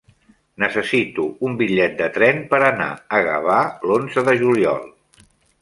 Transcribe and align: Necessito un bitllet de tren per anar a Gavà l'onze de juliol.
Necessito 0.61 1.25
un 1.49 1.57
bitllet 1.59 1.93
de 2.01 2.09
tren 2.17 2.41
per 2.55 2.63
anar 2.71 2.89
a 3.19 3.23
Gavà 3.29 3.61
l'onze 3.91 4.29
de 4.31 4.39
juliol. 4.45 4.85